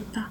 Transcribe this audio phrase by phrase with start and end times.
[0.00, 0.28] pas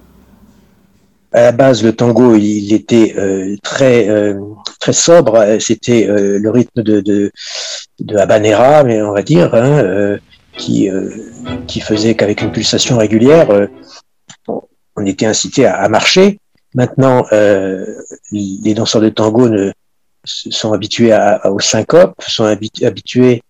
[1.32, 4.38] à la base, le tango, il était euh, très euh,
[4.80, 5.58] très sobre.
[5.60, 7.32] C'était euh, le rythme de, de,
[8.00, 10.18] de habanera, mais on va dire, hein,
[10.56, 10.90] qui
[11.66, 13.48] qui faisait qu'avec une pulsation régulière,
[14.48, 16.38] on était incité à, marcher.
[16.74, 17.24] Maintenant,
[18.32, 19.72] les danseurs de tango ne,
[20.24, 23.42] sont habitués à, aux syncopes, sont habitués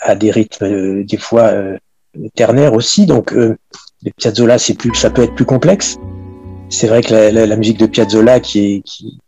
[0.00, 1.52] à des rythmes des fois
[2.34, 3.06] ternaires aussi.
[3.06, 3.34] Donc
[4.02, 5.98] les Piazzolla, c'est plus, ça peut être plus complexe.
[6.68, 8.82] C'est vrai que la, musique de Piazzolla qui,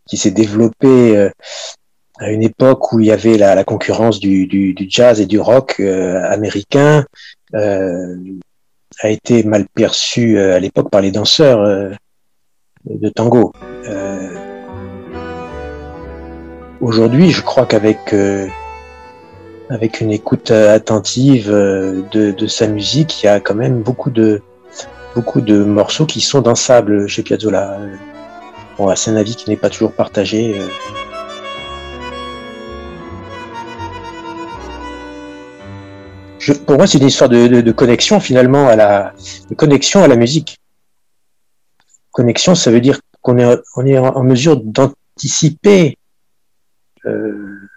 [0.06, 1.30] qui, s'est développée euh,
[2.18, 6.20] à une époque où il y avait la, concurrence du, jazz et du rock euh,
[6.30, 7.04] américain
[7.54, 8.16] euh,
[9.00, 11.62] a été mal perçue à l'époque par les danseurs
[12.84, 13.52] de tango.
[16.80, 18.14] Aujourd'hui, je crois qu'avec
[19.70, 24.42] avec une écoute attentive de, de, sa musique, il y a quand même beaucoup de,
[25.14, 27.78] beaucoup de morceaux qui sont dansables chez Piazzolla.
[28.76, 30.58] Bon, c'est un avis qui n'est pas toujours partagé.
[30.58, 30.68] Euh.
[36.38, 39.12] Je, pour moi, c'est une histoire de, connexion finalement à la
[39.56, 40.58] connexion à la musique.
[42.12, 45.98] Connexion, ça veut dire qu'on est, on est en mesure d'anticiper
[47.04, 47.67] euh,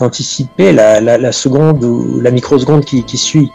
[0.00, 3.50] d'anticiper la, seconde ou la microseconde qui, qui suit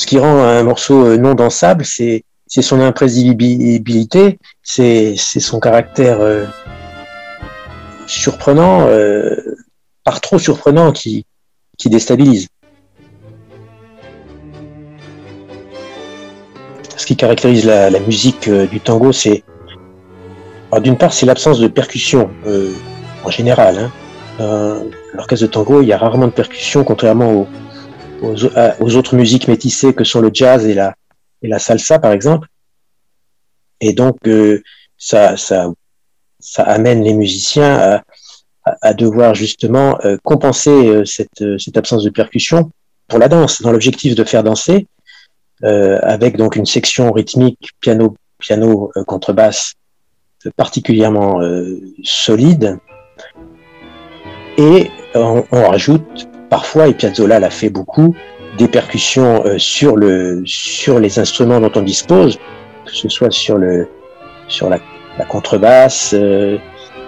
[0.00, 6.46] ce qui rend un morceau euh, non dansable, c'est son imprévisibilité, c'est son caractère euh,
[8.06, 9.36] surprenant, euh,
[10.04, 11.26] par trop surprenant, qui,
[11.76, 12.48] qui déstabilise.
[16.96, 19.44] Ce qui caractérise la, musique du tango, c'est
[20.80, 22.30] d'une part, c'est l'absence de percussion
[23.24, 23.78] en général.
[23.78, 23.92] Hein.
[24.38, 27.48] Dans l'orchestre de tango, il y a rarement de percussion, contrairement au,
[28.22, 30.94] aux, autres musiques métissées que sont le jazz et la,
[31.42, 32.48] et la salsa, par exemple.
[33.80, 34.62] Et donc, euh,
[34.98, 35.70] ça, ça,
[36.38, 38.02] ça amène les musiciens à,
[38.82, 42.70] à, devoir justement euh, compenser euh, cette, cette absence de percussion
[43.08, 44.86] pour la danse, dans l'objectif de faire danser,
[45.62, 49.74] avec donc une section rythmique piano, piano contrebasse
[50.56, 51.40] particulièrement
[52.02, 52.78] solide.
[54.58, 58.14] Et on, on rajoute parfois, et Piazzolla l'a fait beaucoup,
[58.58, 62.38] des percussions euh, sur, le, sur les instruments dont on dispose,
[62.84, 63.88] que ce soit sur, le,
[64.48, 64.78] sur la,
[65.28, 66.58] contrebasse, euh,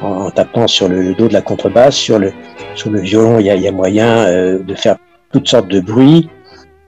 [0.01, 2.33] en, tapant sur le, dos de la contrebasse, sur le,
[2.75, 4.97] sur le violon, il y a, y a moyen euh, de faire
[5.33, 6.31] toutes sortes de bruits.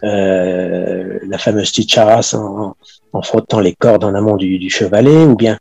[0.03, 2.75] la fameuse ticharas en,
[3.13, 5.59] en, frottant les cordes en amont du, du chevalet, ou bien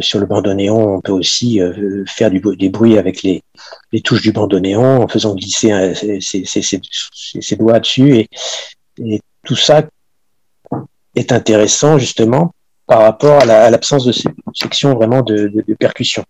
[0.00, 1.60] sur le bandoneon, on peut aussi
[2.06, 3.42] faire du, des bruits avec les,
[4.02, 8.26] touches du bandoneon en faisant glisser ses, doigts dessus.
[8.98, 9.82] Et, tout ça
[11.16, 12.54] est intéressant justement
[12.86, 14.12] par rapport à l'absence de
[14.54, 16.24] section vraiment de, percussion.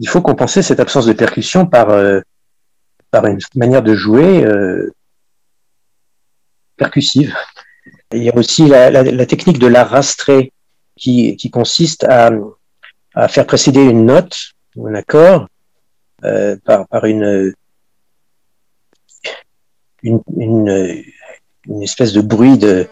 [0.00, 2.20] Il faut compenser cette absence de percussion par, euh,
[3.10, 4.92] par une manière de jouer euh,
[6.76, 7.34] percussive.
[8.12, 10.52] Il y a aussi la, technique de la rastrer
[10.98, 12.30] qui, consiste à,
[13.28, 14.36] faire précéder une note
[14.76, 15.46] ou un accord
[16.24, 17.52] euh, par, une,
[20.02, 21.02] une,
[21.80, 22.86] espèce de bruit de,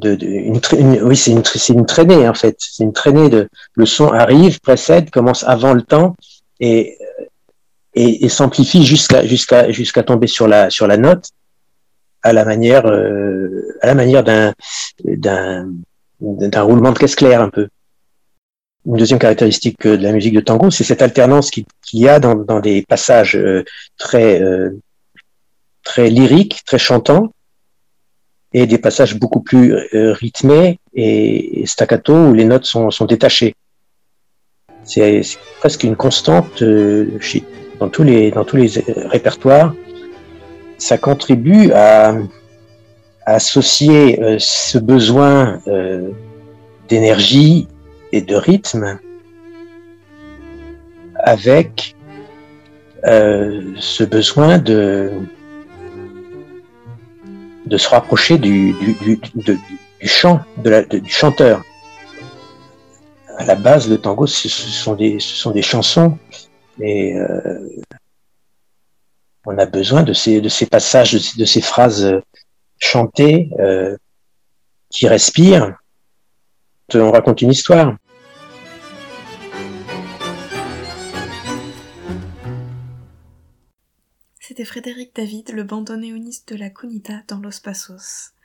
[0.00, 2.56] une, oui c'est une, traînée en fait.
[2.58, 6.14] C'est une traînée de le son arrive précède commence avant le temps
[6.60, 6.96] et
[7.94, 11.30] et, et s'amplifie jusqu'à jusqu'à jusqu'à tomber sur la sur la note
[12.22, 14.54] à la manière euh, à la manière d'un
[15.04, 17.68] d'un roulement de caisse claire un peu
[18.88, 22.60] une deuxième caractéristique de la musique de tango, c'est cette alternance qu'il y a dans,
[22.60, 23.64] des passages euh,
[23.98, 24.70] très, euh,
[25.84, 27.32] très lyriques, très chantants,
[28.54, 33.54] et des passages beaucoup plus euh, rythmés et, staccato où les notes sont, détachées.
[34.84, 35.20] C'est
[35.58, 39.74] presque une constante dans, tous les, dans tous les répertoires.
[40.78, 42.16] Ça contribue à,
[43.34, 45.60] associer ce besoin
[46.88, 47.68] d'énergie
[48.12, 48.98] et de rythme
[51.18, 51.96] avec
[53.04, 55.10] euh, ce besoin de,
[57.70, 61.62] se rapprocher du, du, du, chant, de la, du chanteur.
[63.36, 66.18] À la base, le tango, ce sont des, ce sont des chansons
[66.80, 67.58] et euh,
[69.46, 72.20] on a besoin de ces, de ces passages, de ces, phrases
[72.78, 73.96] chantées euh,
[74.90, 75.76] qui respirent
[76.94, 77.96] on raconte une histoire.
[84.40, 88.32] C'était Frédéric David, le bandonéoniste de la Cunita dans Los Passos.